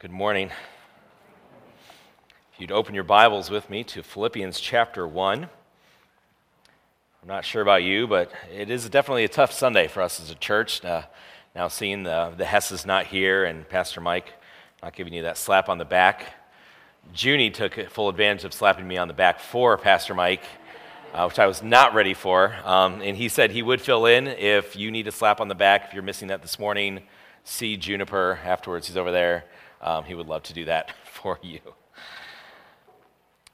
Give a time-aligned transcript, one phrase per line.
[0.00, 0.52] Good morning.
[2.52, 5.42] If you'd open your Bibles with me to Philippians chapter 1.
[5.42, 5.48] I'm
[7.26, 10.36] not sure about you, but it is definitely a tough Sunday for us as a
[10.36, 10.84] church.
[10.84, 11.02] Uh,
[11.56, 14.34] now, seeing the, the Hesses not here and Pastor Mike
[14.84, 16.26] not giving you that slap on the back.
[17.12, 20.44] Junie took full advantage of slapping me on the back for Pastor Mike,
[21.12, 22.54] uh, which I was not ready for.
[22.62, 25.56] Um, and he said he would fill in if you need a slap on the
[25.56, 27.02] back, if you're missing that this morning
[27.48, 28.86] see Juniper afterwards.
[28.86, 29.44] He's over there.
[29.80, 31.60] Um, he would love to do that for you.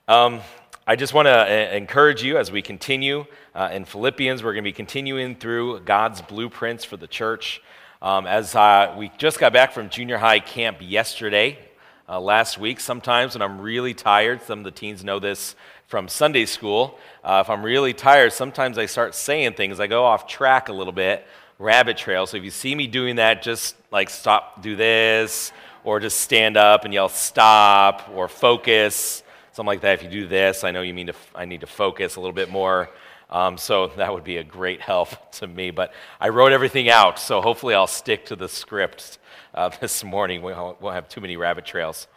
[0.08, 0.40] Um,
[0.86, 3.24] I just want to uh, encourage you as we continue
[3.54, 4.42] uh, in Philippians.
[4.42, 7.62] We're going to be continuing through God's blueprints for the church.
[8.02, 11.58] Um, as uh, we just got back from junior high camp yesterday,
[12.06, 15.56] uh, last week, sometimes when I'm really tired, some of the teens know this
[15.86, 16.98] from Sunday school.
[17.22, 19.80] Uh, if I'm really tired, sometimes I start saying things.
[19.80, 21.26] I go off track a little bit
[21.58, 22.26] rabbit trail.
[22.26, 25.52] So if you see me doing that, just like stop, do this,
[25.84, 29.94] or just stand up and yell stop, or focus, something like that.
[29.94, 32.34] If you do this, I know you mean to, I need to focus a little
[32.34, 32.90] bit more.
[33.30, 35.70] Um, so that would be a great help to me.
[35.70, 39.18] But I wrote everything out, so hopefully I'll stick to the script
[39.54, 40.42] uh, this morning.
[40.42, 42.08] We won't have too many rabbit trails.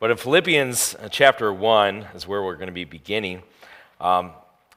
[0.00, 3.42] But in Philippians uh, chapter 1 is where we're going to be beginning.
[4.00, 4.32] Um,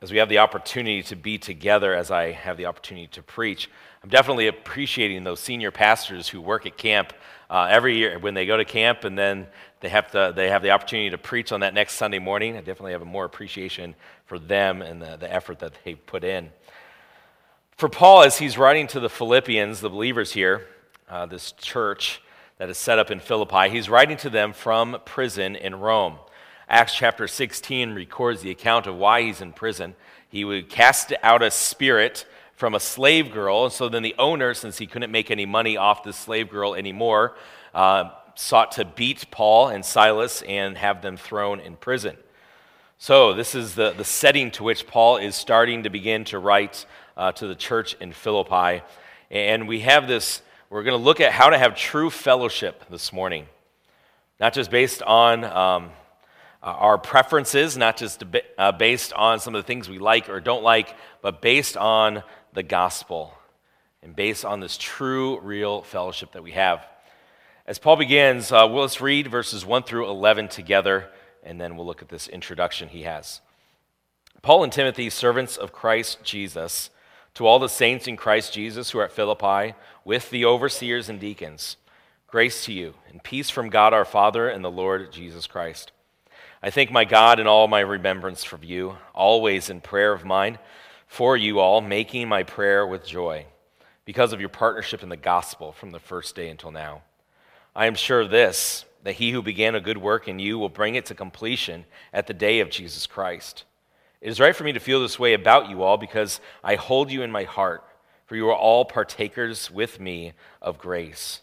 [0.05, 3.71] as we have the opportunity to be together, as I have the opportunity to preach.
[4.03, 7.11] I'm definitely appreciating those senior pastors who work at camp
[7.49, 9.47] uh, every year when they go to camp and then
[9.79, 12.55] they have, to, they have the opportunity to preach on that next Sunday morning.
[12.55, 13.95] I definitely have a more appreciation
[14.27, 16.51] for them and the, the effort that they put in.
[17.75, 20.67] For Paul, as he's writing to the Philippians, the believers here,
[21.09, 22.21] uh, this church
[22.59, 26.19] that is set up in Philippi, he's writing to them from prison in Rome.
[26.67, 29.95] Acts chapter 16 records the account of why he's in prison.
[30.27, 33.65] He would cast out a spirit from a slave girl.
[33.65, 36.73] And so then the owner, since he couldn't make any money off the slave girl
[36.73, 37.35] anymore,
[37.73, 42.17] uh, sought to beat Paul and Silas and have them thrown in prison.
[42.97, 46.85] So, this is the, the setting to which Paul is starting to begin to write
[47.17, 48.83] uh, to the church in Philippi.
[49.29, 53.11] And we have this, we're going to look at how to have true fellowship this
[53.11, 53.47] morning,
[54.39, 55.43] not just based on.
[55.43, 55.89] Um,
[56.71, 58.23] our preferences, not just
[58.57, 62.23] uh, based on some of the things we like or don't like, but based on
[62.53, 63.33] the gospel
[64.01, 66.85] and based on this true, real fellowship that we have.
[67.67, 71.09] As Paul begins, uh, well, let's read verses 1 through 11 together,
[71.43, 73.41] and then we'll look at this introduction he has.
[74.41, 76.89] Paul and Timothy, servants of Christ Jesus,
[77.35, 81.19] to all the saints in Christ Jesus who are at Philippi, with the overseers and
[81.19, 81.77] deacons,
[82.27, 85.91] grace to you, and peace from God our Father and the Lord Jesus Christ.
[86.63, 90.57] I thank my God in all my remembrance for you, always in prayer of mine
[91.07, 93.45] for you all, making my prayer with joy,
[94.03, 97.03] because of your partnership in the gospel from the first day until now.
[97.75, 100.95] I am sure this, that he who began a good work in you will bring
[100.95, 103.63] it to completion at the day of Jesus Christ.
[104.19, 107.11] It is right for me to feel this way about you all, because I hold
[107.11, 107.83] you in my heart,
[108.25, 111.41] for you are all partakers with me of grace,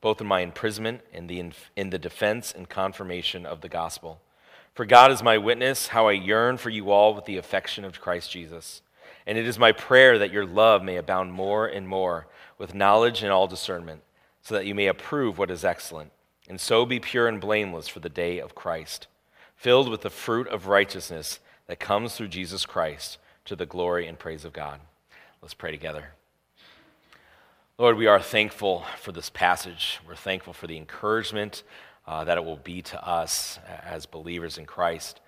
[0.00, 4.20] both in my imprisonment and in, in the defense and confirmation of the gospel.
[4.76, 7.98] For God is my witness, how I yearn for you all with the affection of
[7.98, 8.82] Christ Jesus.
[9.26, 12.26] And it is my prayer that your love may abound more and more
[12.58, 14.02] with knowledge and all discernment,
[14.42, 16.12] so that you may approve what is excellent,
[16.46, 19.06] and so be pure and blameless for the day of Christ,
[19.54, 23.16] filled with the fruit of righteousness that comes through Jesus Christ
[23.46, 24.80] to the glory and praise of God.
[25.40, 26.10] Let's pray together.
[27.78, 30.00] Lord, we are thankful for this passage.
[30.06, 31.62] We're thankful for the encouragement
[32.06, 35.20] uh, that it will be to us as believers in Christ.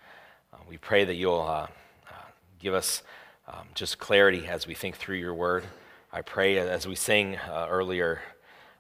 [0.53, 1.67] Uh, we pray that you'll uh,
[2.09, 2.25] uh,
[2.59, 3.03] give us
[3.47, 5.65] um, just clarity as we think through your word.
[6.13, 8.21] I pray as we sang uh, earlier,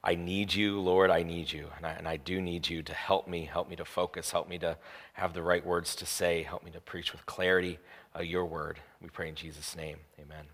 [0.02, 1.68] I need you, Lord, I need you.
[1.76, 4.48] And I, and I do need you to help me, help me to focus, help
[4.48, 4.76] me to
[5.14, 7.78] have the right words to say, help me to preach with clarity
[8.22, 8.80] your word.
[9.00, 9.98] We pray in Jesus' name.
[10.20, 10.46] Amen.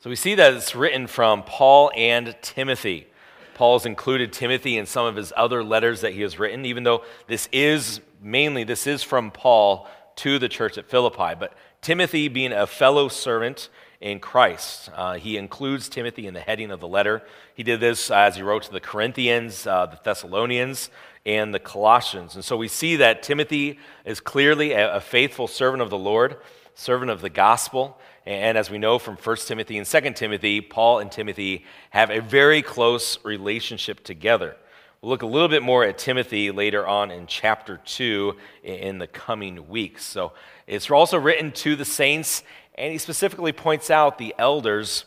[0.00, 3.08] So we see that it's written from Paul and Timothy.
[3.58, 7.02] Paul's included Timothy in some of his other letters that he has written, even though
[7.26, 11.34] this is mainly this is from Paul to the church at Philippi.
[11.36, 13.68] But Timothy, being a fellow servant
[14.00, 17.20] in Christ, uh, he includes Timothy in the heading of the letter.
[17.52, 20.90] He did this as he wrote to the Corinthians, uh, the Thessalonians,
[21.26, 22.36] and the Colossians.
[22.36, 26.36] And so we see that Timothy is clearly a, a faithful servant of the Lord,
[26.78, 27.98] servant of the gospel.
[28.24, 32.20] And as we know from 1 Timothy and 2 Timothy, Paul and Timothy have a
[32.20, 34.56] very close relationship together.
[35.00, 39.08] We'll look a little bit more at Timothy later on in chapter 2 in the
[39.08, 40.04] coming weeks.
[40.04, 40.34] So
[40.68, 42.44] it's also written to the saints,
[42.76, 45.04] and he specifically points out the elders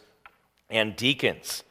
[0.70, 1.64] and deacons.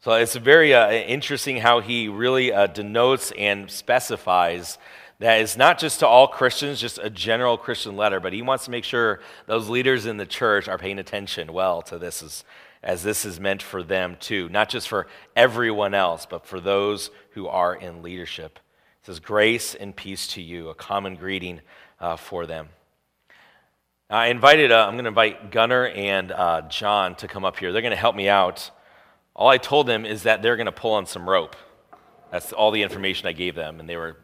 [0.00, 4.78] So it's very uh, interesting how he really uh, denotes and specifies
[5.20, 8.64] that it's not just to all Christians, just a general Christian letter, but he wants
[8.64, 12.44] to make sure those leaders in the church are paying attention well to this as,
[12.82, 15.06] as this is meant for them too, not just for
[15.36, 18.58] everyone else, but for those who are in leadership.
[19.00, 21.60] It says, Grace and peace to you, a common greeting
[22.00, 22.70] uh, for them.
[24.08, 27.72] I invited, uh, I'm going to invite Gunnar and uh, John to come up here.
[27.72, 28.70] They're going to help me out
[29.40, 31.56] all I told them is that they're going to pull on some rope.
[32.30, 34.18] That's all the information I gave them, and they were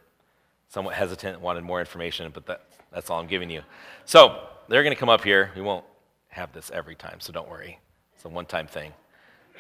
[0.69, 3.63] somewhat hesitant, wanted more information, but that, that's all I'm giving you.
[4.05, 5.51] So they're going to come up here.
[5.55, 5.85] We won't
[6.29, 7.79] have this every time, so don't worry.
[8.15, 8.93] It's a one time thing.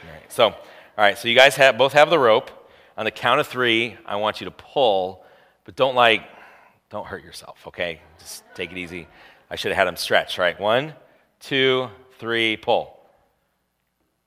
[0.03, 0.55] All right, so, all
[0.99, 2.51] right, so you guys have, both have the rope.
[2.99, 5.25] On the count of three, I want you to pull,
[5.65, 6.23] but don't like,
[6.91, 8.01] don't hurt yourself, okay?
[8.19, 9.07] Just take it easy.
[9.51, 10.59] I should have had them stretch, right?
[10.59, 10.95] One,
[11.41, 11.89] two,
[12.19, 12.99] three, pull.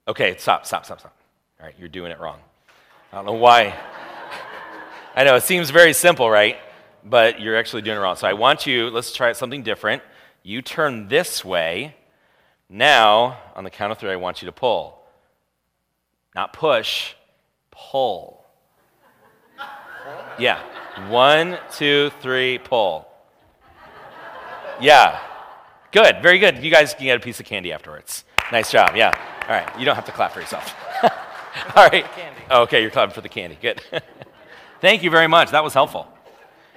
[0.07, 1.15] Okay, stop, stop, stop, stop.
[1.59, 2.39] All right, you're doing it wrong.
[3.11, 3.75] I don't know why.
[5.15, 6.57] I know it seems very simple, right?
[7.03, 8.15] But you're actually doing it wrong.
[8.15, 10.03] So I want you, let's try something different.
[10.43, 11.95] You turn this way.
[12.69, 14.99] Now, on the count of three, I want you to pull.
[16.35, 17.13] Not push,
[17.71, 18.45] pull.
[20.37, 20.61] Yeah.
[21.09, 23.07] One, two, three, pull.
[24.79, 25.19] Yeah.
[25.91, 26.21] Good.
[26.21, 26.63] Very good.
[26.63, 28.23] You guys can get a piece of candy afterwards.
[28.51, 28.95] Nice job.
[28.95, 29.11] Yeah.
[29.43, 29.79] All right.
[29.79, 30.73] You don't have to clap for yourself.
[31.75, 32.05] All right.
[32.49, 33.57] Okay, you're clapping for the candy.
[33.61, 33.81] Good.
[34.81, 35.51] Thank you very much.
[35.51, 36.07] That was helpful.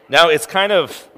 [0.09, 1.09] Now, it's kind of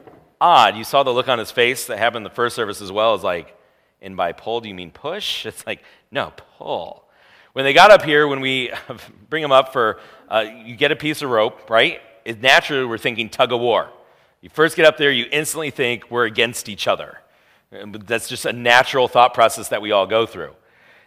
[0.41, 0.77] odd.
[0.77, 3.15] You saw the look on his face that happened in the first service as well
[3.15, 3.57] as like,
[4.01, 5.47] and by pull, do you mean push?
[5.55, 7.05] It's like, no, pull.
[7.55, 8.73] When they got up here, when we
[9.31, 12.01] bring them up for, uh, you get a piece of rope, right?
[12.25, 13.91] It, naturally, we're thinking tug of war.
[14.41, 17.19] You first get up there, you instantly think we're against each other.
[17.71, 20.55] That's just a natural thought process that we all go through.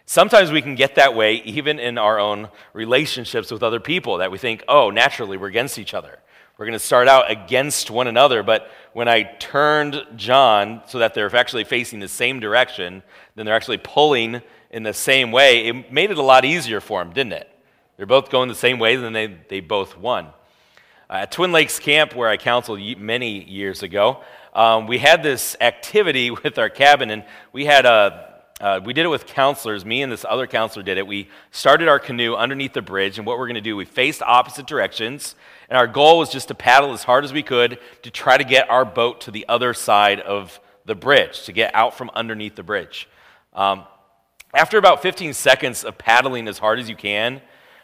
[0.06, 4.30] Sometimes we can get that way even in our own relationships with other people, that
[4.32, 6.18] we think, oh, naturally, we're against each other.
[6.58, 11.14] We're going to start out against one another, but when I turned John so that
[11.14, 13.04] they're actually facing the same direction,
[13.36, 17.02] then they're actually pulling in the same way, it made it a lot easier for
[17.02, 17.48] them, didn't it?
[17.96, 20.26] They're both going the same way, then they, they both won.
[21.08, 25.56] Uh, at Twin Lakes Camp, where I counseled many years ago, um, we had this
[25.60, 28.24] activity with our cabin, and we had a
[28.60, 29.84] uh, we did it with counselors.
[29.84, 31.06] Me and this other counselor did it.
[31.06, 34.20] We started our canoe underneath the bridge, and what we're going to do, we faced
[34.20, 35.36] opposite directions,
[35.68, 38.44] and our goal was just to paddle as hard as we could to try to
[38.44, 42.56] get our boat to the other side of the bridge, to get out from underneath
[42.56, 43.08] the bridge.
[43.52, 43.84] Um,
[44.54, 47.42] after about 15 seconds of paddling as hard as you can,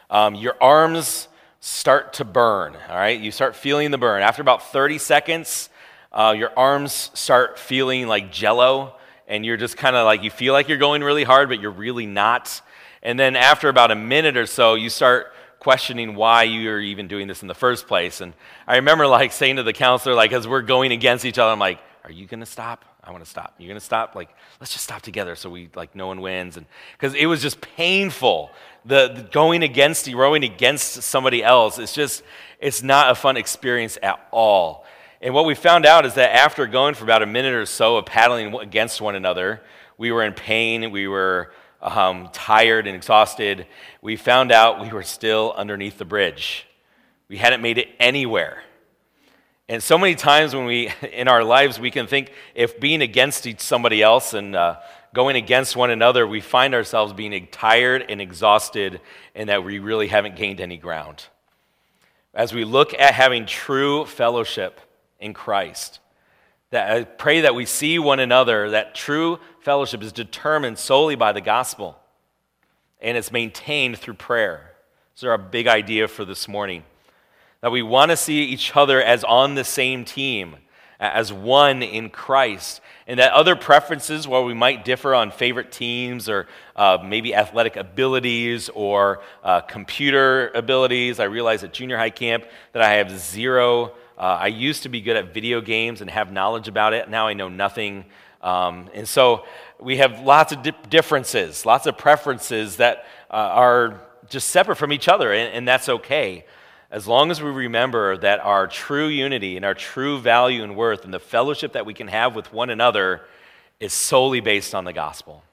[0.09, 1.27] um, your arms
[1.59, 3.19] start to burn, all right?
[3.19, 4.21] You start feeling the burn.
[4.23, 5.69] After about 30 seconds,
[6.11, 8.95] uh, your arms start feeling like jello,
[9.27, 11.71] and you're just kind of like, you feel like you're going really hard, but you're
[11.71, 12.61] really not.
[13.03, 15.33] And then after about a minute or so, you start
[15.65, 18.21] questioning why you're even doing this in the first place.
[18.21, 18.35] And
[18.67, 21.57] I remember like saying to the counselor, like, as we're going against each other, I'm
[21.57, 22.85] like, are you going to stop?
[23.03, 23.55] I want to stop.
[23.57, 24.13] You're going to stop?
[24.13, 24.29] Like,
[24.59, 26.55] let's just stop together so we, like, no one wins.
[26.55, 28.51] And because it was just painful.
[28.85, 32.21] The, the going against, rowing against somebody else, it's just,
[32.59, 34.85] it's not a fun experience at all.
[35.19, 37.97] And what we found out is that after going for about a minute or so
[37.97, 39.63] of paddling against one another,
[39.97, 41.51] we were in pain, we were
[41.81, 43.67] um, tired and exhausted.
[44.01, 46.65] We found out we were still underneath the bridge.
[47.27, 48.63] We hadn't made it anywhere.
[49.67, 53.47] And so many times when we, in our lives, we can think if being against
[53.59, 54.77] somebody else and uh,
[55.13, 59.01] going against one another, we find ourselves being tired and exhausted
[59.33, 61.25] and that we really haven't gained any ground.
[62.33, 64.81] As we look at having true fellowship,
[65.19, 65.99] in Christ.
[66.71, 71.31] That I pray that we see one another, that true fellowship is determined solely by
[71.31, 71.97] the gospel
[73.01, 74.71] and it's maintained through prayer.
[75.15, 76.83] So, our big idea for this morning
[77.61, 80.57] that we want to see each other as on the same team,
[80.99, 86.29] as one in Christ, and that other preferences, while we might differ on favorite teams
[86.29, 86.45] or
[86.75, 92.83] uh, maybe athletic abilities or uh, computer abilities, I realize at junior high camp that
[92.83, 96.69] I have zero uh, I used to be good at video games and have knowledge
[96.69, 97.09] about it.
[97.09, 98.05] Now I know nothing.
[98.45, 99.43] Um, and so
[99.79, 104.93] we have lots of di- differences, lots of preferences that uh, are just separate from
[104.93, 106.45] each other, and, and that's okay.
[106.91, 111.05] As long as we remember that our true unity and our true value and worth
[111.05, 113.25] and the fellowship that we can have with one another
[113.79, 115.43] is solely based on the gospel.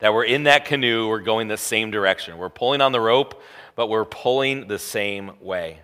[0.00, 2.38] That we're in that canoe, we're going the same direction.
[2.38, 3.40] We're pulling on the rope,
[3.76, 5.78] but we're pulling the same way.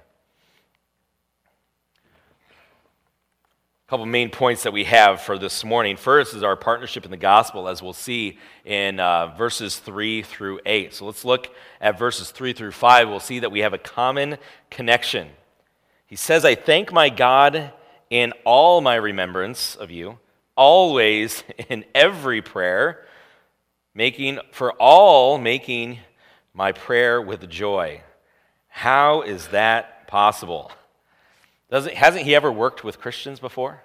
[3.92, 5.98] Couple main points that we have for this morning.
[5.98, 10.60] First is our partnership in the gospel, as we'll see in uh, verses 3 through
[10.64, 10.94] 8.
[10.94, 13.10] So let's look at verses 3 through 5.
[13.10, 14.38] We'll see that we have a common
[14.70, 15.28] connection.
[16.06, 17.70] He says, I thank my God
[18.08, 20.18] in all my remembrance of you,
[20.56, 23.04] always in every prayer,
[23.94, 25.98] making for all making
[26.54, 28.00] my prayer with joy.
[28.68, 30.72] How is that possible?
[31.72, 33.82] Doesn't, hasn't he ever worked with Christians before?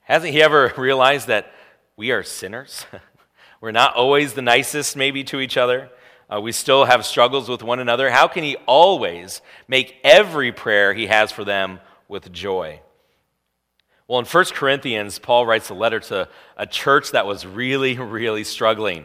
[0.00, 1.52] Hasn't he ever realized that
[1.94, 2.86] we are sinners?
[3.60, 5.90] We're not always the nicest, maybe, to each other.
[6.34, 8.08] Uh, we still have struggles with one another.
[8.08, 12.80] How can he always make every prayer he has for them with joy?
[14.08, 18.44] Well, in 1 Corinthians, Paul writes a letter to a church that was really, really
[18.44, 19.04] struggling.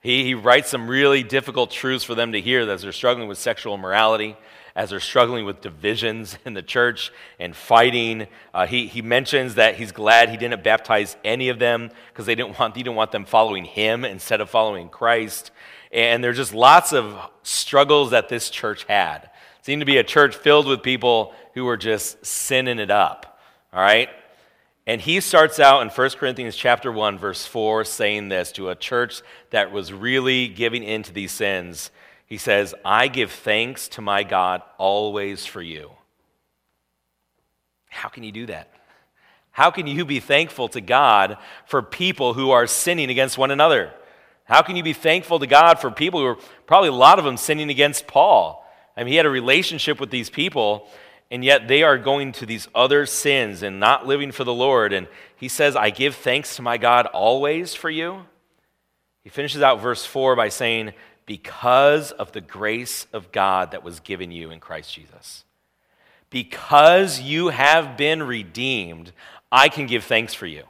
[0.00, 3.38] He, he writes some really difficult truths for them to hear as they're struggling with
[3.38, 4.36] sexual immorality
[4.74, 8.26] as they're struggling with divisions in the church and fighting.
[8.54, 12.34] Uh, he, he mentions that he's glad he didn't baptize any of them because they
[12.34, 15.50] didn't want, he didn't want them following him instead of following Christ.
[15.92, 19.24] And there's just lots of struggles that this church had.
[19.58, 23.40] It seemed to be a church filled with people who were just sinning it up.
[23.72, 24.08] All right?
[24.86, 28.74] And he starts out in 1 Corinthians chapter 1 verse 4 saying this to a
[28.74, 31.90] church that was really giving into these sins.
[32.32, 35.90] He says, I give thanks to my God always for you.
[37.90, 38.72] How can you do that?
[39.50, 41.36] How can you be thankful to God
[41.66, 43.92] for people who are sinning against one another?
[44.44, 47.26] How can you be thankful to God for people who are probably a lot of
[47.26, 48.66] them sinning against Paul?
[48.96, 50.88] I mean, he had a relationship with these people,
[51.30, 54.94] and yet they are going to these other sins and not living for the Lord.
[54.94, 58.24] And he says, I give thanks to my God always for you.
[59.22, 60.94] He finishes out verse 4 by saying,
[61.26, 65.44] because of the grace of God that was given you in Christ Jesus.
[66.30, 69.12] Because you have been redeemed,
[69.50, 70.62] I can give thanks for you.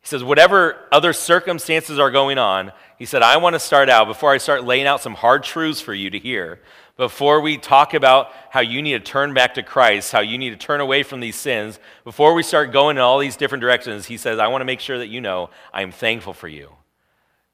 [0.00, 4.06] He says, whatever other circumstances are going on, he said, I want to start out,
[4.06, 6.60] before I start laying out some hard truths for you to hear,
[6.96, 10.50] before we talk about how you need to turn back to Christ, how you need
[10.50, 14.06] to turn away from these sins, before we start going in all these different directions,
[14.06, 16.70] he says, I want to make sure that you know I am thankful for you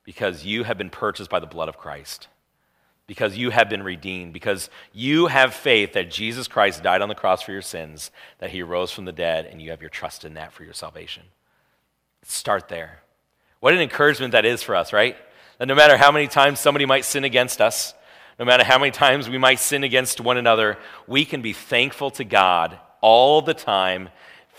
[0.04, 2.28] because you have been purchased by the blood of Christ,
[3.06, 7.14] because you have been redeemed, because you have faith that Jesus Christ died on the
[7.14, 10.24] cross for your sins, that he rose from the dead, and you have your trust
[10.24, 11.24] in that for your salvation.
[12.22, 13.02] Start there.
[13.60, 15.16] What an encouragement that is for us, right?
[15.58, 17.94] That no matter how many times somebody might sin against us,
[18.38, 22.10] no matter how many times we might sin against one another, we can be thankful
[22.12, 24.08] to God all the time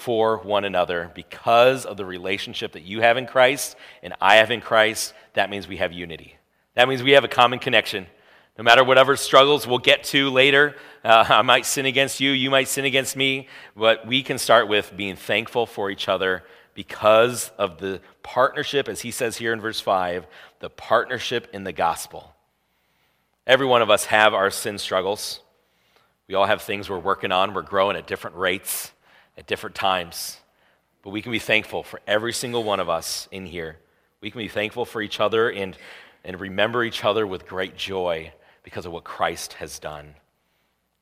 [0.03, 4.51] for one another because of the relationship that you have in Christ and I have
[4.51, 5.13] in Christ.
[5.33, 6.35] That means we have unity.
[6.75, 8.07] That means we have a common connection.
[8.57, 12.49] No matter whatever struggles we'll get to later, uh, I might sin against you, you
[12.49, 16.43] might sin against me, but we can start with being thankful for each other
[16.73, 20.27] because of the partnership, as he says here in verse 5,
[20.59, 22.35] the partnership in the gospel.
[23.47, 25.39] Every one of us have our sin struggles.
[26.27, 28.92] We all have things we're working on, we're growing at different rates
[29.37, 30.37] at different times.
[31.01, 33.77] But we can be thankful for every single one of us in here.
[34.21, 35.77] We can be thankful for each other and,
[36.23, 38.31] and remember each other with great joy
[38.63, 40.15] because of what Christ has done.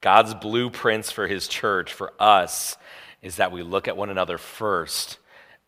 [0.02, 2.78] God's blueprints for his church, for us,
[3.22, 5.20] is that we look at one another first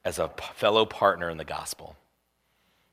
[0.03, 1.96] as a fellow partner in the gospel.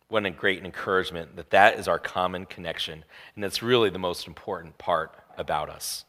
[0.09, 3.05] What a great encouragement that that is our common connection.
[3.35, 6.05] And that's really the most important part about us.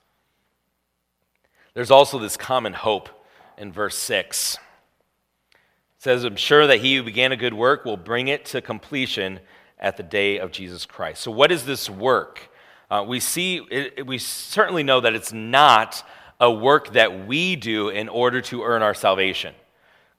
[1.73, 3.09] There's also this common hope
[3.57, 4.55] in verse 6.
[4.55, 5.59] It
[5.97, 9.39] says, I'm sure that he who began a good work will bring it to completion
[9.79, 11.21] at the day of Jesus Christ.
[11.21, 12.49] So, what is this work?
[12.89, 16.03] Uh, we see, it, we certainly know that it's not
[16.39, 19.53] a work that we do in order to earn our salvation.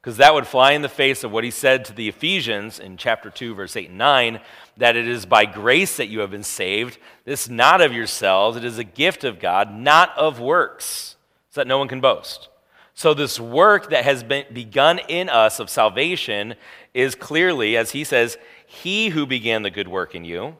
[0.00, 2.96] Because that would fly in the face of what he said to the Ephesians in
[2.96, 4.40] chapter 2, verse 8 and 9,
[4.76, 6.98] that it is by grace that you have been saved.
[7.24, 11.16] This not of yourselves, it is a gift of God, not of works,
[11.50, 12.48] so that no one can boast.
[12.94, 16.54] So, this work that has been begun in us of salvation
[16.92, 20.56] is clearly, as he says, He who began the good work in you,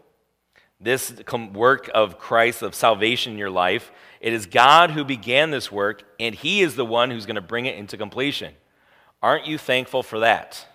[0.81, 1.15] this
[1.53, 6.05] work of Christ, of salvation in your life, it is God who began this work,
[6.19, 8.55] and He is the one who's going to bring it into completion.
[9.23, 10.67] Aren't you thankful for that?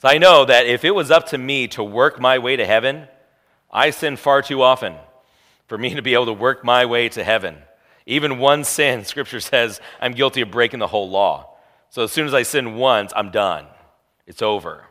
[0.00, 2.66] So I know that if it was up to me to work my way to
[2.66, 3.06] heaven,
[3.70, 4.94] I sin far too often
[5.68, 7.56] for me to be able to work my way to heaven.
[8.06, 11.56] Even one sin, Scripture says, I'm guilty of breaking the whole law.
[11.90, 13.66] So as soon as I sin once, I'm done.
[14.26, 14.86] It's over.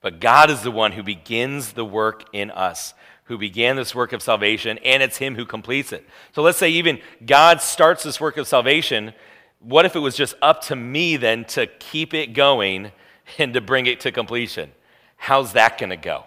[0.00, 2.94] But God is the one who begins the work in us,
[3.24, 6.06] who began this work of salvation, and it's Him who completes it.
[6.32, 9.12] So let's say even God starts this work of salvation,
[9.58, 12.92] what if it was just up to me then to keep it going
[13.38, 14.72] and to bring it to completion?
[15.16, 16.24] How's that going to go?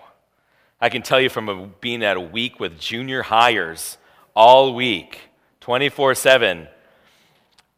[0.79, 3.98] I can tell you from a, being at a week with junior highers
[4.36, 5.20] all week,
[5.63, 6.67] 24 7,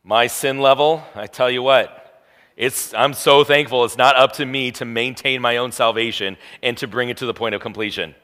[0.04, 2.24] my sin level, I tell you what,
[2.58, 6.76] it's, I'm so thankful it's not up to me to maintain my own salvation and
[6.80, 8.16] to bring it to the point of completion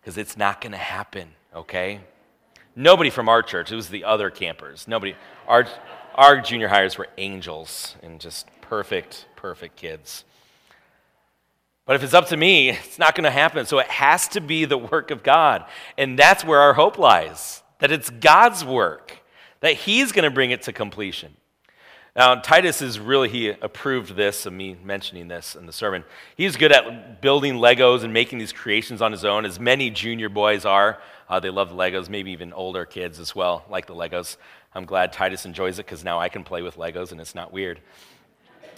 [0.00, 2.00] because it's not going to happen, okay?
[2.74, 4.88] Nobody from our church, it was the other campers.
[4.88, 5.14] Nobody,
[5.46, 5.68] our,
[6.16, 10.24] our junior highers were angels and just perfect, perfect kids.
[11.84, 13.66] But if it's up to me, it's not going to happen.
[13.66, 15.64] So it has to be the work of God.
[15.96, 19.18] And that's where our hope lies that it's God's work,
[19.60, 21.36] that He's going to bring it to completion.
[22.16, 26.02] Now, Titus is really, he approved this, of me mentioning this in the sermon.
[26.34, 30.30] He's good at building Legos and making these creations on his own, as many junior
[30.30, 30.98] boys are.
[31.28, 34.38] Uh, they love Legos, maybe even older kids as well, like the Legos.
[34.74, 37.52] I'm glad Titus enjoys it because now I can play with Legos and it's not
[37.52, 37.80] weird.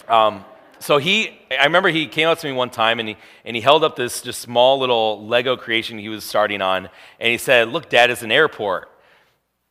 [0.09, 0.43] Um,
[0.79, 3.61] so he, I remember he came up to me one time and he, and he
[3.61, 7.69] held up this just small little Lego creation he was starting on, and he said,
[7.69, 8.89] Look, Dad, it's an airport.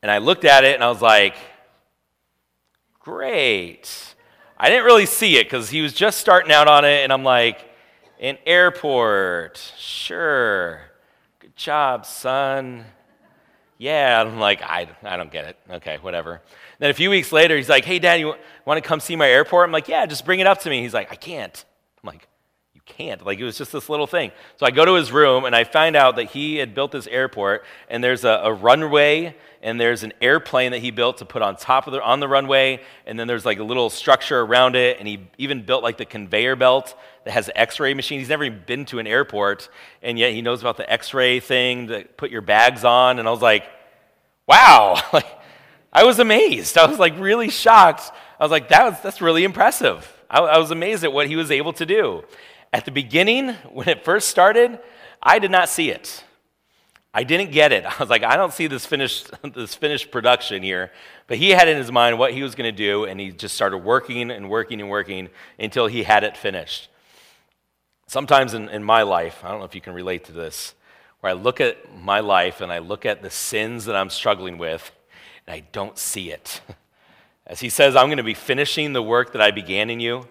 [0.03, 1.37] And I looked at it and I was like,
[3.01, 4.15] Great.
[4.59, 7.25] I didn't really see it because he was just starting out on it, and I'm
[7.25, 7.65] like,
[8.21, 10.81] an airport, sure.
[11.39, 12.85] Good job, son.
[13.79, 15.57] Yeah, I'm like, I, I don't get it.
[15.71, 16.43] Okay, whatever.
[16.81, 19.29] Then a few weeks later, he's like, hey, Dad, you want to come see my
[19.29, 19.69] airport?
[19.69, 20.83] I'm like, yeah, just bring it up to me.
[20.83, 21.65] He's like, I can't.
[22.03, 22.27] I'm like,
[22.79, 23.27] you can't.
[23.27, 24.31] Like, it was just this little thing.
[24.57, 27.09] So I go to his room, and I find out that he had built this
[27.09, 31.43] airport, and there's a, a runway and there's an airplane that he built to put
[31.43, 34.77] on top of the on the runway, and then there's like a little structure around
[34.77, 38.21] it, and he even built like the conveyor belt that has an X-ray machine.
[38.21, 39.69] He's never even been to an airport,
[40.01, 43.19] and yet he knows about the X-ray thing to put your bags on.
[43.19, 43.65] And I was like,
[44.47, 45.27] wow, like
[45.93, 46.79] I was amazed.
[46.79, 48.13] I was like really shocked.
[48.39, 50.09] I was like, that was that's really impressive.
[50.31, 52.23] I, I was amazed at what he was able to do.
[52.73, 54.79] At the beginning, when it first started,
[55.23, 56.25] I did not see it.
[57.15, 57.85] I didn't get it.
[57.87, 60.93] I was like, I don't see this finished, this finished production here.
[61.27, 63.55] But he had in his mind what he was going to do, and he just
[63.55, 66.89] started working and working and working until he had it finished.
[68.07, 70.75] Sometimes in, in my life, I don't know if you can relate to this,
[71.21, 74.57] where I look at my life and I look at the sins that I'm struggling
[74.57, 74.91] with,
[75.47, 76.61] and I don't see it.
[77.47, 80.29] As he says, I'm going to be finishing the work that I began in you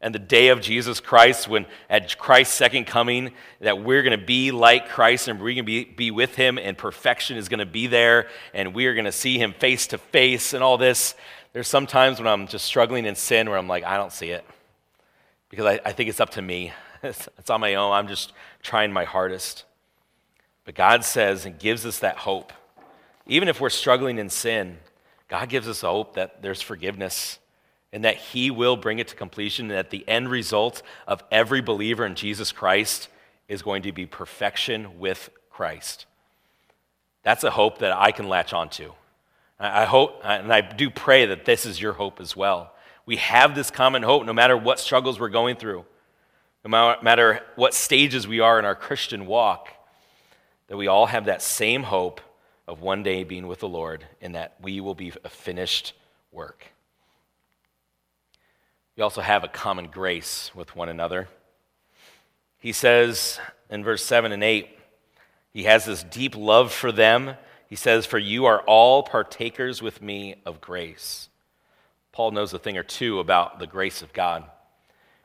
[0.00, 4.24] and the day of Jesus Christ, when at Christ's second coming, that we're going to
[4.24, 7.58] be like Christ and we're going to be, be with him, and perfection is going
[7.58, 10.78] to be there, and we are going to see him face to face, and all
[10.78, 11.14] this.
[11.52, 14.30] There's some times when I'm just struggling in sin where I'm like, I don't see
[14.30, 14.44] it
[15.50, 16.72] because I, I think it's up to me.
[17.02, 17.92] It's, it's on my own.
[17.92, 19.64] I'm just trying my hardest.
[20.66, 22.52] But God says and gives us that hope.
[23.26, 24.76] Even if we're struggling in sin,
[25.26, 27.38] God gives us hope that there's forgiveness
[27.92, 31.60] and that He will bring it to completion, and that the end result of every
[31.60, 33.08] believer in Jesus Christ
[33.48, 36.06] is going to be perfection with Christ.
[37.22, 38.92] That's a hope that I can latch onto.
[39.58, 42.72] I hope, and I do pray that this is your hope as well.
[43.04, 45.84] We have this common hope no matter what struggles we're going through,
[46.64, 49.68] no matter what stages we are in our Christian walk,
[50.68, 52.20] that we all have that same hope
[52.68, 55.92] of one day being with the Lord and that we will be a finished
[56.30, 56.66] work.
[58.96, 61.28] We also have a common grace with one another.
[62.58, 64.68] He says in verse 7 and 8,
[65.52, 67.34] he has this deep love for them.
[67.68, 71.28] He says, For you are all partakers with me of grace.
[72.12, 74.44] Paul knows a thing or two about the grace of God.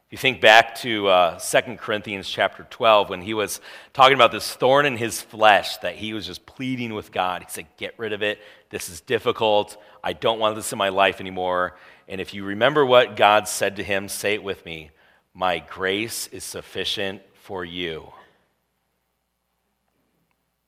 [0.08, 3.60] If you think back to uh, 2 Corinthians chapter 12, when he was
[3.92, 7.48] talking about this thorn in his flesh that he was just pleading with God, he
[7.50, 8.38] said, Get rid of it.
[8.70, 9.82] This is difficult.
[10.04, 11.76] I don't want this in my life anymore.
[12.08, 14.92] And if you remember what God said to him, say it with me
[15.34, 18.14] My grace is sufficient for you.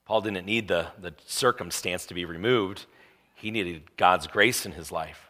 [0.05, 2.87] Paul didn't need the, the circumstance to be removed,
[3.35, 5.26] he needed God's grace in his life.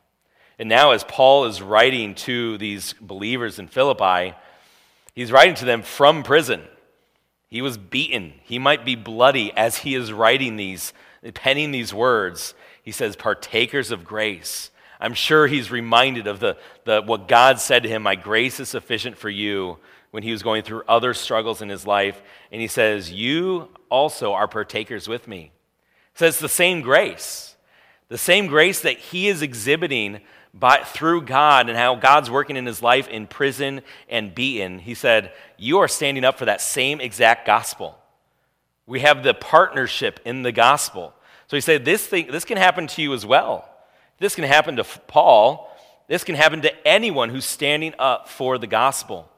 [0.59, 4.35] And now, as Paul is writing to these believers in Philippi,
[5.13, 6.63] he's writing to them from prison.
[7.47, 8.33] He was beaten.
[8.43, 10.93] He might be bloody as he is writing these,
[11.33, 12.53] penning these words.
[12.81, 14.71] He says, partakers of grace.
[14.99, 18.69] I'm sure he's reminded of the, the, what God said to him, My grace is
[18.69, 19.77] sufficient for you,
[20.11, 22.21] when he was going through other struggles in his life.
[22.51, 25.51] And he says, You also are partakers with me.
[26.15, 27.55] So it's the same grace,
[28.09, 30.21] the same grace that he is exhibiting
[30.53, 34.79] by, through God and how God's working in his life in prison and beaten.
[34.79, 37.97] He said, You are standing up for that same exact gospel.
[38.85, 41.13] We have the partnership in the gospel.
[41.47, 43.69] So he said, This, thing, this can happen to you as well.
[44.19, 45.71] This can happen to Paul,
[46.07, 49.29] This can happen to anyone who's standing up for the gospel.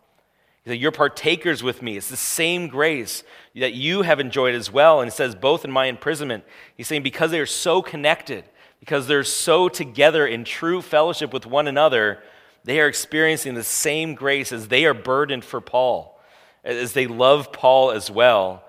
[0.63, 1.97] He said, You're partakers with me.
[1.97, 3.23] It's the same grace
[3.55, 5.01] that you have enjoyed as well.
[5.01, 6.43] And he says, Both in my imprisonment.
[6.75, 8.45] He's saying, Because they are so connected,
[8.79, 12.19] because they're so together in true fellowship with one another,
[12.63, 16.19] they are experiencing the same grace as they are burdened for Paul,
[16.63, 18.63] as they love Paul as well.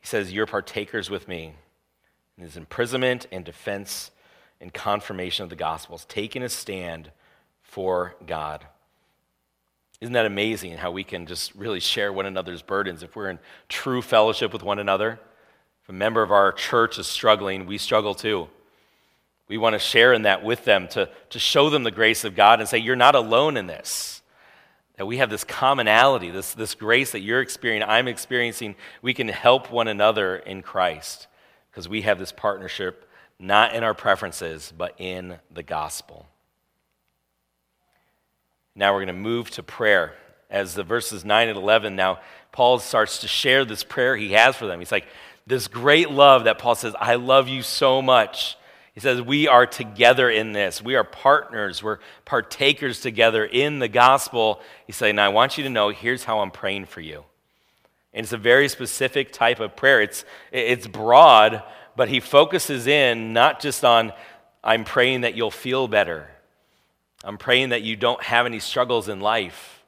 [0.00, 1.54] He says, You're partakers with me
[2.36, 4.10] in his imprisonment and defense
[4.60, 7.10] and confirmation of the gospels, taking a stand
[7.62, 8.66] for God.
[10.00, 13.38] Isn't that amazing how we can just really share one another's burdens if we're in
[13.68, 15.18] true fellowship with one another?
[15.82, 18.48] If a member of our church is struggling, we struggle too.
[19.48, 22.34] We want to share in that with them to, to show them the grace of
[22.34, 24.22] God and say, You're not alone in this.
[24.96, 28.76] That we have this commonality, this, this grace that you're experiencing, I'm experiencing.
[29.02, 31.26] We can help one another in Christ
[31.70, 36.26] because we have this partnership not in our preferences, but in the gospel.
[38.74, 40.14] Now we're going to move to prayer.
[40.48, 42.20] As the verses 9 and 11, now
[42.52, 44.78] Paul starts to share this prayer he has for them.
[44.78, 45.06] He's like,
[45.46, 48.56] this great love that Paul says, I love you so much.
[48.96, 50.82] He says, We are together in this.
[50.82, 51.82] We are partners.
[51.82, 54.62] We're partakers together in the gospel.
[54.86, 57.24] He's saying, Now I want you to know here's how I'm praying for you.
[58.14, 60.00] And it's a very specific type of prayer.
[60.00, 61.62] It's, it's broad,
[61.94, 64.14] but he focuses in not just on,
[64.64, 66.30] I'm praying that you'll feel better.
[67.22, 69.84] I'm praying that you don't have any struggles in life.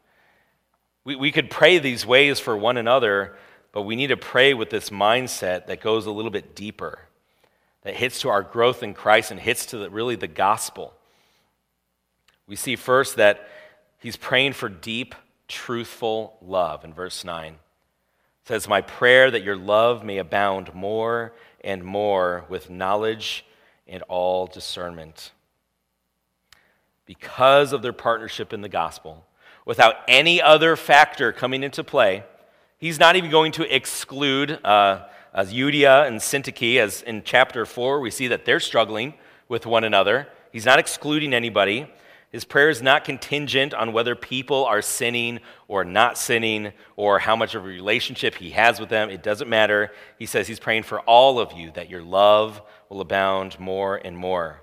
[1.05, 3.39] We, we could pray these ways for one another,
[3.73, 7.08] but we need to pray with this mindset that goes a little bit deeper,
[7.89, 10.93] that hits to our growth in Christ and hits to the, really the gospel.
[12.47, 13.49] We see first that
[13.97, 15.15] he's praying for deep,
[15.49, 17.55] truthful love in verse 9.
[17.55, 17.59] It
[18.45, 21.33] says, My prayer that your love may abound more
[21.65, 23.47] and more with knowledge
[23.87, 25.33] and all discernment.
[27.07, 29.25] Because of their partnership in the gospel,
[29.65, 32.23] without any other factor coming into play,
[32.77, 38.01] he's not even going to exclude uh, as Euodia and Syntyche, as in chapter 4,
[38.01, 39.15] we see that they're struggling
[39.49, 40.29] with one another.
[40.53, 41.87] He's not excluding anybody.
[42.31, 47.37] His prayer is not contingent on whether people are sinning or not sinning or how
[47.37, 49.09] much of a relationship he has with them.
[49.09, 49.93] It doesn't matter.
[50.19, 52.61] He says he's praying for all of you that your love
[52.91, 54.61] will abound more and more.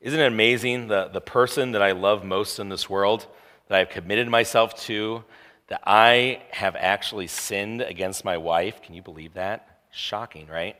[0.00, 3.26] Isn't it amazing the, the person that I love most in this world,
[3.68, 5.24] that I've committed myself to,
[5.72, 8.82] that I have actually sinned against my wife?
[8.82, 9.78] Can you believe that?
[9.90, 10.76] Shocking, right?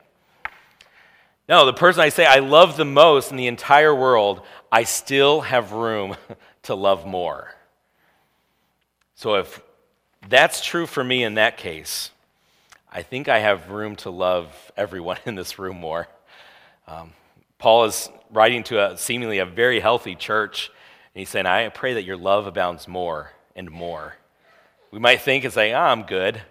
[1.49, 5.41] No, the person I say I love the most in the entire world, I still
[5.41, 6.17] have room
[6.65, 7.55] to love more.
[9.15, 9.63] So if
[10.29, 12.11] that's true for me in that case,
[12.93, 16.07] I think I have room to love everyone in this room more.
[16.87, 17.15] Um,
[17.57, 20.71] Paul is writing to a seemingly a very healthy church,
[21.15, 24.17] and he's saying, I pray that your love abounds more and more.
[24.93, 26.43] We might think and say, oh, I'm good.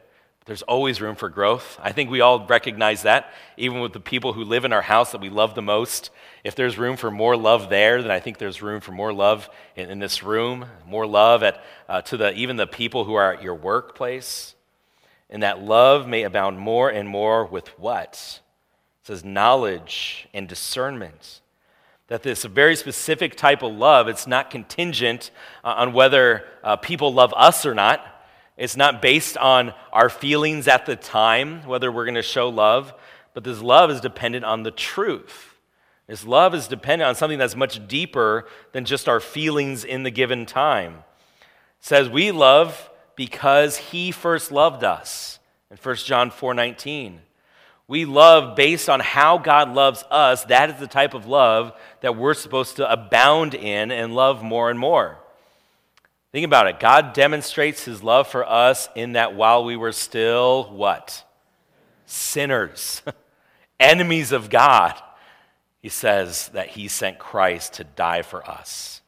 [0.46, 1.80] There's always room for growth.
[1.80, 5.12] I think we all recognize that, even with the people who live in our house
[5.12, 6.10] that we love the most.
[6.44, 9.48] If there's room for more love there, then I think there's room for more love
[9.76, 13.32] in, in this room, more love at, uh, to the, even the people who are
[13.32, 14.56] at your workplace.
[15.30, 18.42] And that love may abound more and more with what?
[19.02, 21.42] It says knowledge and discernment.
[22.08, 25.30] That this very specific type of love, it's not contingent
[25.64, 28.18] uh, on whether uh, people love us or not
[28.58, 32.94] it's not based on our feelings at the time, whether we're going to show love,
[33.34, 35.56] but this love is dependent on the truth.
[36.08, 40.12] This love is dependent on something that's much deeper than just our feelings in the
[40.12, 41.04] given time.
[41.40, 47.22] It says we love because he first loved us in 1 John 4:19.
[47.88, 50.44] We love based on how God loves us.
[50.46, 54.70] That is the type of love that we're supposed to abound in and love more
[54.70, 55.21] and more.
[56.32, 56.80] Think about it.
[56.80, 61.26] God demonstrates his love for us in that while we were still what?
[62.06, 63.02] Sinners,
[63.80, 65.02] enemies of God,
[65.82, 69.02] he says that he sent Christ to die for us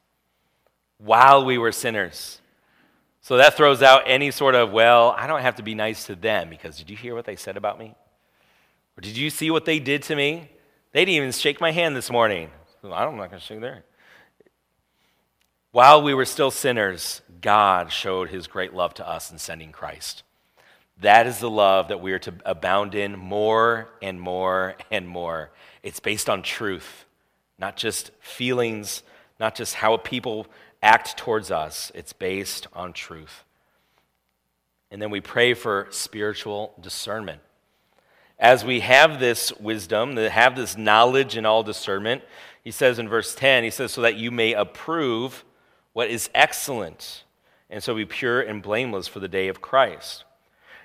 [0.97, 2.41] while we were sinners.
[3.21, 6.15] So that throws out any sort of, well, I don't have to be nice to
[6.15, 7.95] them because did you hear what they said about me?
[8.97, 10.49] Or did you see what they did to me?
[10.91, 12.49] They didn't even shake my hand this morning.
[12.83, 13.83] I'm not going to shake their
[15.73, 20.21] while we were still sinners, God showed his great love to us in sending Christ.
[21.01, 25.49] That is the love that we are to abound in more and more and more.
[25.81, 27.05] It's based on truth,
[27.57, 29.01] not just feelings,
[29.39, 30.45] not just how people
[30.83, 31.91] act towards us.
[31.95, 33.43] It's based on truth.
[34.91, 37.41] And then we pray for spiritual discernment.
[38.37, 42.21] As we have this wisdom, have this knowledge and all discernment,
[42.63, 45.43] He says in verse 10, he says, so that you may approve
[45.93, 47.23] what is excellent,
[47.69, 50.25] and so be pure and blameless for the day of Christ.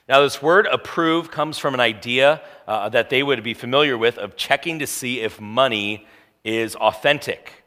[0.08, 4.16] Now, this word approve comes from an idea uh, that they would be familiar with
[4.16, 6.06] of checking to see if money
[6.44, 7.64] is authentic.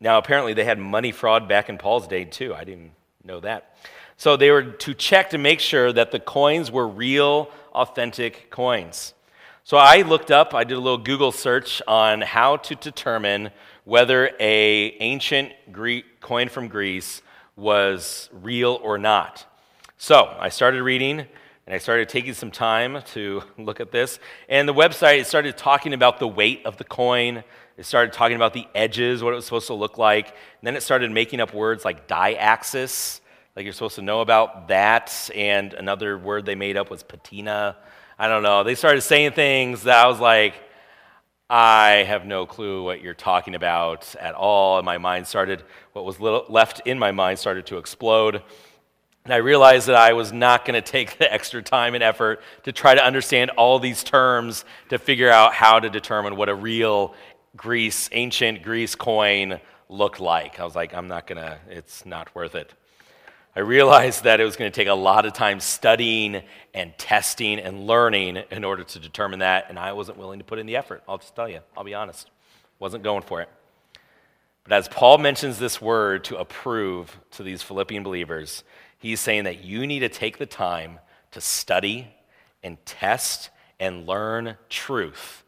[0.00, 2.52] Now, apparently, they had money fraud back in Paul's day, too.
[2.52, 3.76] I didn't know that.
[4.16, 9.14] So, they were to check to make sure that the coins were real, authentic coins.
[9.62, 13.52] So, I looked up, I did a little Google search on how to determine
[13.84, 17.22] whether a ancient Greek coin from Greece
[17.56, 19.46] was real or not.
[19.96, 21.26] So, I started reading
[21.66, 24.18] and I started taking some time to look at this.
[24.48, 27.44] And the website started talking about the weight of the coin,
[27.76, 30.28] it started talking about the edges, what it was supposed to look like.
[30.28, 33.20] And then it started making up words like die axis,
[33.56, 35.30] like you're supposed to know about that.
[35.34, 37.76] And another word they made up was patina.
[38.18, 38.64] I don't know.
[38.64, 40.54] They started saying things that I was like,
[41.52, 44.78] I have no clue what you're talking about at all.
[44.78, 48.40] And my mind started, what was left in my mind started to explode.
[49.24, 52.40] And I realized that I was not going to take the extra time and effort
[52.62, 56.54] to try to understand all these terms to figure out how to determine what a
[56.54, 57.14] real
[57.56, 60.60] Greece, ancient Greece coin looked like.
[60.60, 62.72] I was like, I'm not going to, it's not worth it.
[63.60, 66.40] I realized that it was going to take a lot of time studying
[66.72, 70.58] and testing and learning in order to determine that, and I wasn't willing to put
[70.58, 71.02] in the effort.
[71.06, 72.30] I'll just tell you, I'll be honest.
[72.78, 73.50] Wasn't going for it.
[74.64, 78.64] But as Paul mentions this word to approve to these Philippian believers,
[78.96, 80.98] he's saying that you need to take the time
[81.32, 82.08] to study
[82.62, 85.44] and test and learn truth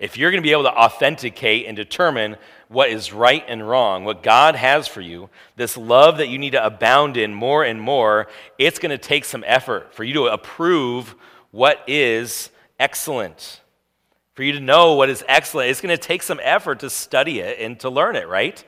[0.00, 2.36] if you're going to be able to authenticate and determine
[2.68, 6.52] what is right and wrong, what God has for you, this love that you need
[6.52, 8.26] to abound in more and more,
[8.58, 11.14] it's going to take some effort for you to approve
[11.50, 13.60] what is excellent.
[14.34, 17.40] For you to know what is excellent, it's going to take some effort to study
[17.40, 18.64] it and to learn it, right?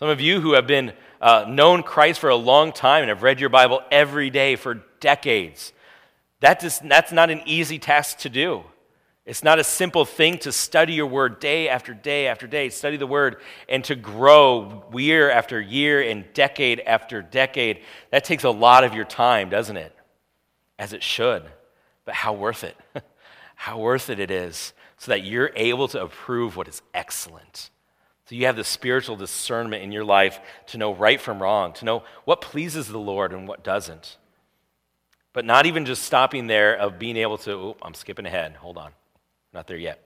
[0.00, 3.22] Some of you who have been uh, known Christ for a long time and have
[3.22, 5.72] read your Bible every day for decades,
[6.40, 8.64] that just, that's not an easy task to do.
[9.26, 12.98] It's not a simple thing to study your word day after day after day, study
[12.98, 17.80] the word, and to grow year after year and decade after decade.
[18.10, 19.96] That takes a lot of your time, doesn't it?
[20.78, 21.42] As it should.
[22.04, 22.76] But how worth it?
[23.54, 27.70] how worth it it is so that you're able to approve what is excellent.
[28.26, 31.84] So you have the spiritual discernment in your life to know right from wrong, to
[31.86, 34.18] know what pleases the Lord and what doesn't.
[35.32, 38.56] But not even just stopping there of being able to, oh, I'm skipping ahead.
[38.56, 38.92] Hold on.
[39.54, 40.00] Not there yet.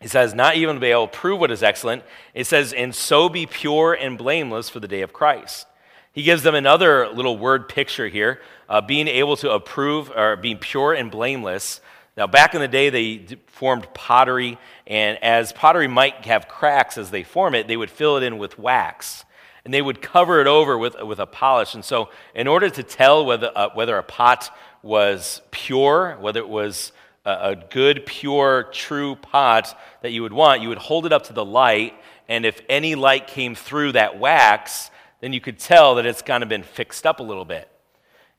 [0.00, 2.02] He says, not even to be able to prove what is excellent.
[2.34, 5.66] It says, and so be pure and blameless for the day of Christ.
[6.12, 10.58] He gives them another little word picture here, uh, being able to approve or being
[10.58, 11.82] pure and blameless.
[12.16, 17.10] Now, back in the day, they formed pottery, and as pottery might have cracks as
[17.10, 19.24] they form it, they would fill it in with wax.
[19.66, 21.74] And they would cover it over with, with a polish.
[21.74, 26.48] And so, in order to tell whether, uh, whether a pot was pure, whether it
[26.48, 26.92] was
[27.26, 31.32] a, good, pure, true pot that you would want, you would hold it up to
[31.32, 31.94] the light,
[32.28, 36.42] and if any light came through that wax, then you could tell that it's kind
[36.42, 37.68] of been fixed up a little bit.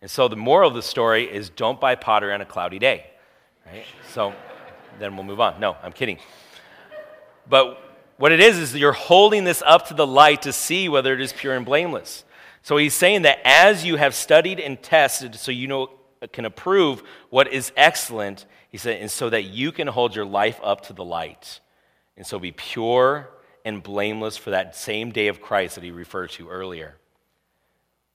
[0.01, 3.07] And so the moral of the story is don't buy pottery on a cloudy day.
[3.65, 3.85] Right?
[4.11, 4.33] So
[4.99, 5.59] then we'll move on.
[5.59, 6.19] No, I'm kidding.
[7.49, 7.81] But
[8.17, 11.21] what it is, is you're holding this up to the light to see whether it
[11.21, 12.23] is pure and blameless.
[12.61, 15.89] So he's saying that as you have studied and tested, so you know
[16.31, 20.59] can approve what is excellent, he said, and so that you can hold your life
[20.63, 21.59] up to the light.
[22.15, 23.29] And so be pure
[23.63, 26.95] and blameless for that same day of Christ that he referred to earlier.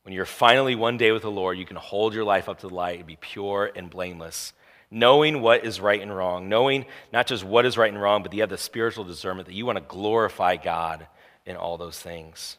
[0.03, 2.69] When you're finally one day with the Lord, you can hold your life up to
[2.69, 4.53] the light and be pure and blameless,
[4.91, 8.33] knowing what is right and wrong, knowing not just what is right and wrong, but
[8.33, 11.07] you have the spiritual discernment that you want to glorify God
[11.47, 12.57] in all those things.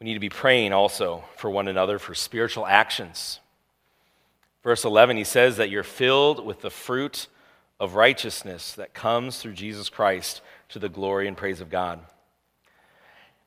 [0.00, 3.40] We need to be praying also for one another for spiritual actions.
[4.62, 7.26] Verse 11, he says that you're filled with the fruit
[7.80, 12.00] of righteousness that comes through Jesus Christ to the glory and praise of God.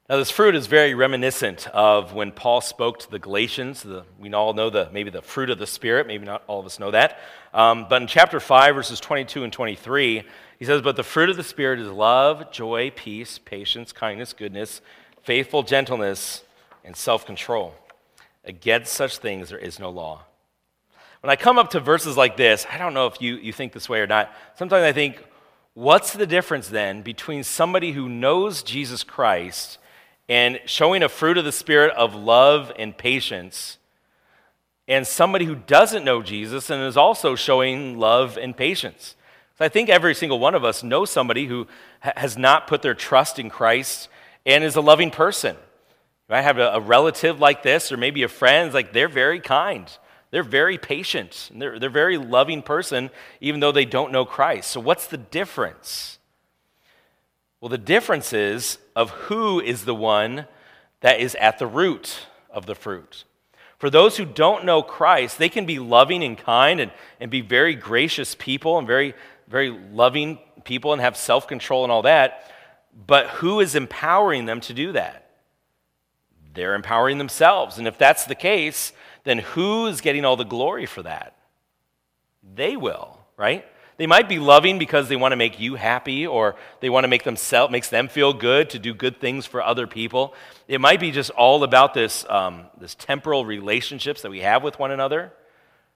[0.09, 3.81] Now, this fruit is very reminiscent of when Paul spoke to the Galatians.
[3.81, 6.05] The, we all know the, maybe the fruit of the Spirit.
[6.05, 7.19] Maybe not all of us know that.
[7.53, 10.23] Um, but in chapter 5, verses 22 and 23,
[10.59, 14.81] he says, But the fruit of the Spirit is love, joy, peace, patience, kindness, goodness,
[15.23, 16.43] faithful gentleness,
[16.83, 17.73] and self control.
[18.43, 20.23] Against such things there is no law.
[21.21, 23.73] When I come up to verses like this, I don't know if you, you think
[23.73, 24.33] this way or not.
[24.55, 25.23] Sometimes I think,
[25.75, 29.77] what's the difference then between somebody who knows Jesus Christ
[30.27, 33.77] and showing a fruit of the Spirit of love and patience,
[34.87, 39.15] and somebody who doesn't know Jesus and is also showing love and patience?
[39.59, 41.67] So I think every single one of us knows somebody who
[41.99, 44.09] ha- has not put their trust in Christ
[44.45, 45.55] and is a loving person.
[46.29, 49.91] I have a, a relative like this, or maybe a friend, like they're very kind.
[50.31, 51.51] They're very patient.
[51.53, 53.09] They're, they're very loving person,
[53.41, 54.71] even though they don't know Christ.
[54.71, 56.19] So, what's the difference?
[57.59, 60.47] Well, the difference is of who is the one
[61.01, 63.25] that is at the root of the fruit.
[63.77, 67.41] For those who don't know Christ, they can be loving and kind and, and be
[67.41, 69.13] very gracious people and very,
[69.47, 72.50] very loving people and have self control and all that.
[72.93, 75.29] But who is empowering them to do that?
[76.53, 77.77] They're empowering themselves.
[77.77, 81.35] And if that's the case, then who is getting all the glory for that?
[82.55, 83.65] They will, right?
[83.97, 87.07] They might be loving because they want to make you happy or they want to
[87.07, 90.33] make themselves makes them feel good to do good things for other people.
[90.67, 94.79] It might be just all about this, um, this temporal relationships that we have with
[94.79, 95.33] one another.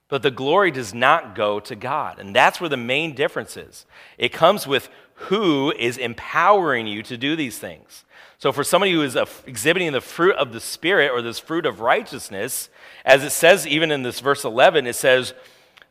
[0.08, 2.20] But the glory does not go to God.
[2.20, 3.88] And that's where the main difference is.
[4.20, 8.06] It comes with who is empowering you to do these things.
[8.38, 11.80] So, for somebody who is exhibiting the fruit of the Spirit or this fruit of
[11.80, 12.70] righteousness,
[13.04, 15.34] as it says even in this verse 11, it says,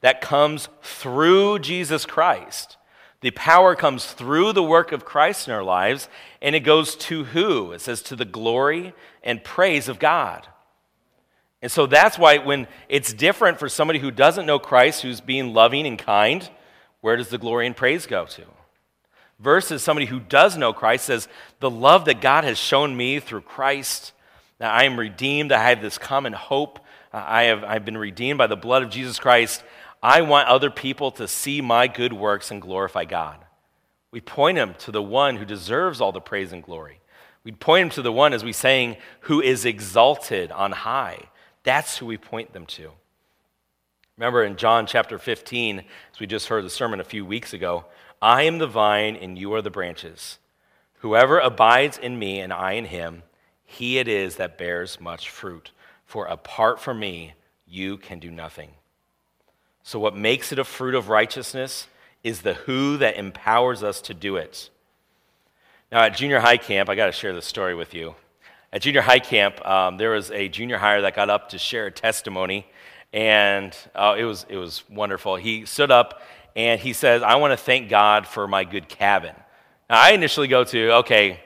[0.05, 2.77] that comes through Jesus Christ.
[3.23, 6.11] The power comes through the work of Christ in our lives,
[6.43, 7.73] and it goes to who?
[7.73, 10.47] It says to the glory and praise of God.
[11.63, 15.55] And so that's why when it's different for somebody who doesn't know Christ, who's being
[15.55, 16.51] loving and kind,
[17.01, 18.45] where does the glory and praise go to?
[19.41, 21.29] Versus somebody who does know Christ says,
[21.61, 24.13] The love that God has shown me through Christ,
[24.59, 26.79] that I am redeemed, I have this common hope,
[27.13, 29.63] uh, I have I've been redeemed by the blood of Jesus Christ.
[30.03, 33.39] I want other people to see my good works and glorify God.
[34.11, 37.01] We point them to the one who deserves all the praise and glory.
[37.43, 41.29] We point them to the one, as we saying, who is exalted on high.
[41.63, 42.91] That's who we point them to.
[44.17, 47.85] Remember in John chapter 15, as we just heard the sermon a few weeks ago,
[48.25, 50.39] I am the vine and you are the branches.
[51.01, 53.23] Whoever abides in me and I in him,
[53.67, 55.73] he it is that bears much fruit.
[56.07, 57.35] For apart from me,
[57.67, 58.71] you can do nothing.
[59.83, 61.87] So, what makes it a fruit of righteousness
[62.23, 64.71] is the who that empowers us to do it.
[65.93, 68.15] Now, at junior high camp, I got to share this story with you.
[68.73, 71.89] At junior high camp, um, there was a junior higher that got up to share
[71.89, 72.67] a testimony,
[73.13, 75.37] and uh, it, was, it was wonderful.
[75.37, 76.23] He stood up
[76.57, 79.35] and he says, I want to thank God for my good cabin.
[79.91, 81.41] Now, I initially go to, okay,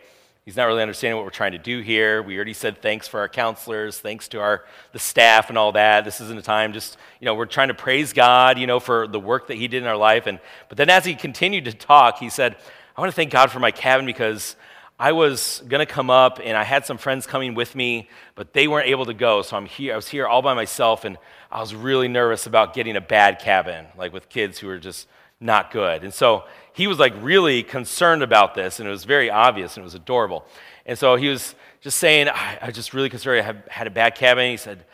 [0.48, 2.22] He's not really understanding what we're trying to do here.
[2.22, 6.06] We already said thanks for our counselors, thanks to our the staff and all that.
[6.06, 9.06] This isn't a time just, you know, we're trying to praise God, you know, for
[9.06, 10.26] the work that he did in our life.
[10.26, 10.40] And
[10.70, 12.56] but then as he continued to talk, he said,
[12.96, 14.56] I want to thank God for my cabin because
[14.98, 18.52] I was going to come up and I had some friends coming with me, but
[18.52, 19.42] they weren't able to go.
[19.42, 19.92] So I'm here.
[19.92, 21.16] I was here all by myself and
[21.50, 25.06] I was really nervous about getting a bad cabin, like with kids who were just
[25.40, 26.02] not good.
[26.02, 29.82] And so he was like really concerned about this, and it was very obvious and
[29.82, 30.44] it was adorable.
[30.84, 33.40] And so he was just saying, I, I just really concerned.
[33.40, 34.50] I have, had a bad cabin.
[34.50, 34.84] He said,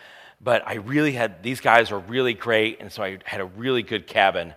[0.40, 3.82] but I really had, these guys were really great, and so I had a really
[3.82, 4.52] good cabin.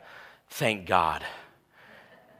[0.50, 1.24] Thank God.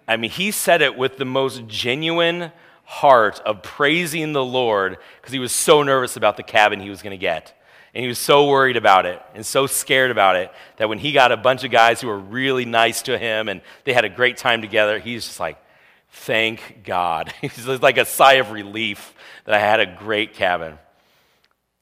[0.08, 2.52] I mean, he said it with the most genuine
[2.88, 7.02] heart of praising the Lord because he was so nervous about the cabin he was
[7.02, 7.54] going to get.
[7.94, 11.12] And he was so worried about it and so scared about it that when he
[11.12, 14.10] got a bunch of guys who were really nice to him and they had a
[14.10, 15.58] great time together, he's just like,
[16.10, 17.34] thank God.
[17.42, 20.80] It's like a sigh of relief that I had a great cabin.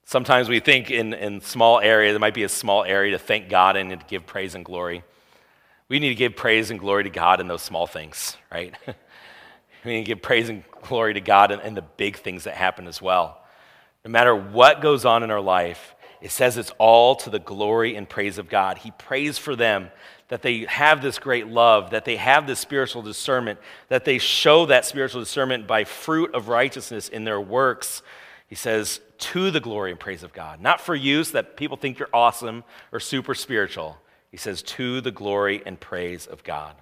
[0.05, 3.47] Sometimes we think in, in small areas, there might be a small area to thank
[3.47, 5.03] God and to give praise and glory.
[5.87, 8.73] We need to give praise and glory to God in those small things, right?
[9.85, 12.55] we need to give praise and glory to God and, in the big things that
[12.55, 13.41] happen as well.
[14.03, 17.95] No matter what goes on in our life, it says it's all to the glory
[17.95, 18.77] and praise of God.
[18.77, 19.89] He prays for them
[20.27, 24.65] that they have this great love, that they have this spiritual discernment, that they show
[24.65, 28.01] that spiritual discernment by fruit of righteousness in their works.
[28.47, 30.61] He says, to the glory and praise of God.
[30.61, 33.97] Not for use that people think you're awesome or super spiritual.
[34.31, 36.75] He says, to the glory and praise of God.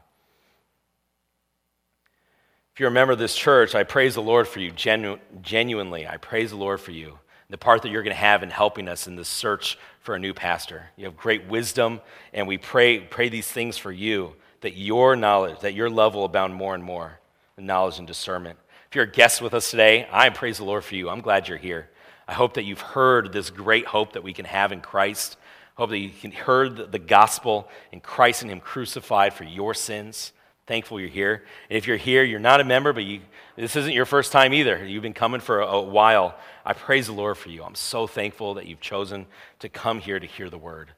[2.73, 6.07] If you're a member of this church, I praise the Lord for you genu- genuinely.
[6.07, 7.19] I praise the Lord for you
[7.53, 10.19] the part that you're going to have in helping us in this search for a
[10.19, 10.89] new pastor.
[10.95, 12.01] You have great wisdom,
[12.33, 16.25] and we pray, pray these things for you that your knowledge, that your love will
[16.25, 17.19] abound more and more
[17.59, 18.57] in knowledge and discernment.
[18.89, 21.11] If you're a guest with us today, I praise the Lord for you.
[21.11, 21.91] I'm glad you're here.
[22.27, 25.37] I hope that you've heard this great hope that we can have in Christ.
[25.75, 30.33] Hope that you can heard the gospel in Christ and Him crucified for your sins.
[30.65, 31.43] Thankful you're here.
[31.69, 33.19] And if you're here, you're not a member, but you,
[33.57, 34.85] this isn't your first time either.
[34.85, 36.35] You've been coming for a, a while.
[36.65, 37.63] I praise the Lord for you.
[37.63, 39.25] I'm so thankful that you've chosen
[39.59, 40.91] to come here to hear the word.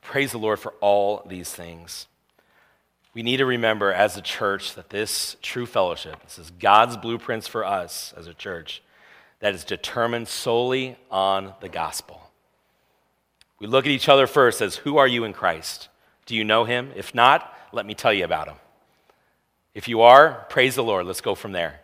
[0.00, 2.06] Praise the Lord for all these things.
[3.14, 7.48] we need to remember as a church that this true fellowship, this is God's blueprints
[7.48, 8.82] for us as a church,
[9.40, 12.30] that is determined solely on the gospel.
[13.58, 15.88] We look at each other first as who are you in Christ?
[16.26, 16.92] Do you know him?
[16.94, 18.56] If not, let me tell you about him.
[19.74, 21.06] If you are, praise the Lord.
[21.06, 21.80] Let's go from there.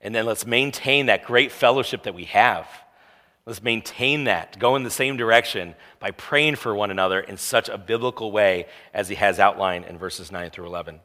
[0.00, 2.66] And then let's maintain that great fellowship that we have.
[3.46, 7.68] Let's maintain that, go in the same direction by praying for one another in such
[7.68, 11.00] a biblical way as he has outlined in verses 9 through 11.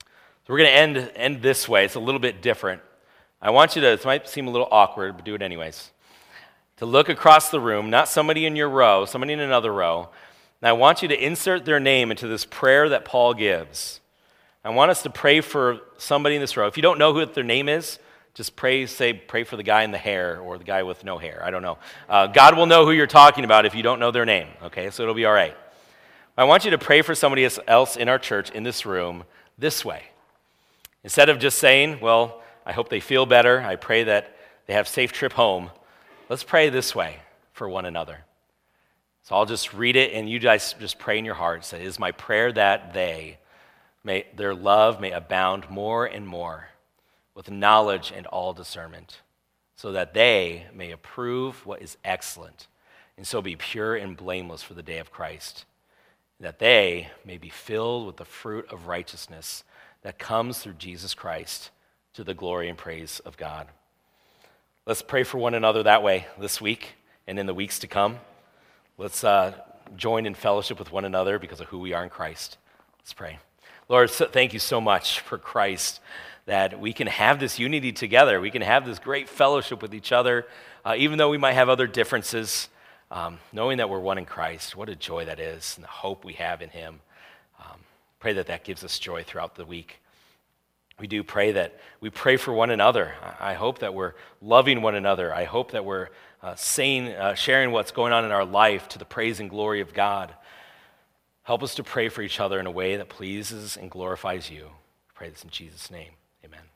[0.00, 1.84] So we're going to end, end this way.
[1.84, 2.82] It's a little bit different.
[3.40, 5.90] I want you to, it might seem a little awkward, but do it anyways.
[6.78, 10.08] To look across the room, not somebody in your row, somebody in another row.
[10.60, 14.00] And I want you to insert their name into this prayer that Paul gives.
[14.64, 16.66] I want us to pray for somebody in this row.
[16.66, 17.98] If you don't know who their name is,
[18.32, 21.18] just pray, say, pray for the guy in the hair or the guy with no
[21.18, 21.42] hair.
[21.44, 21.78] I don't know.
[22.08, 24.90] Uh, God will know who you're talking about if you don't know their name, okay?
[24.90, 25.56] So it'll be all right.
[26.36, 29.24] I want you to pray for somebody else in our church, in this room,
[29.58, 30.02] this way.
[31.04, 34.34] Instead of just saying, well, I hope they feel better, I pray that
[34.66, 35.70] they have safe trip home,
[36.28, 37.18] let's pray this way
[37.52, 38.24] for one another.
[39.22, 41.64] So I'll just read it and you guys just pray in your heart.
[41.64, 43.38] Say, it is my prayer that they
[44.04, 46.68] May their love may abound more and more
[47.34, 49.22] with knowledge and all discernment,
[49.74, 52.68] so that they may approve what is excellent,
[53.16, 55.64] and so be pure and blameless for the day of Christ,
[56.38, 59.64] that they may be filled with the fruit of righteousness
[60.02, 61.70] that comes through Jesus Christ
[62.12, 63.66] to the glory and praise of God.
[64.86, 66.94] Let's pray for one another that way this week
[67.26, 68.18] and in the weeks to come.
[68.98, 69.54] Let's uh,
[69.96, 72.58] join in fellowship with one another because of who we are in Christ.
[72.98, 73.38] Let's pray.
[73.88, 76.00] Lord, so, thank you so much for Christ
[76.46, 78.40] that we can have this unity together.
[78.40, 80.46] We can have this great fellowship with each other,
[80.86, 82.68] uh, even though we might have other differences.
[83.10, 86.24] Um, knowing that we're one in Christ, what a joy that is, and the hope
[86.24, 87.00] we have in Him.
[87.60, 87.78] Um,
[88.18, 90.00] pray that that gives us joy throughout the week.
[90.98, 93.12] We do pray that we pray for one another.
[93.38, 95.34] I hope that we're loving one another.
[95.34, 96.08] I hope that we're
[96.42, 99.80] uh, saying, uh, sharing what's going on in our life to the praise and glory
[99.80, 100.34] of God.
[101.44, 104.66] Help us to pray for each other in a way that pleases and glorifies you.
[104.66, 106.12] I pray this in Jesus' name.
[106.44, 106.73] Amen.